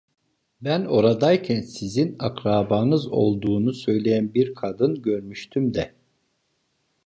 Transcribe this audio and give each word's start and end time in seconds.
Ben 0.61 0.85
oradayken, 0.85 1.61
sizin 1.61 2.15
akrabanız 2.19 3.07
olduğunu 3.07 3.73
söyleyen 3.73 4.33
bir 4.33 4.55
kadın 4.55 5.01
görmüştüm 5.01 5.73
de… 5.73 5.93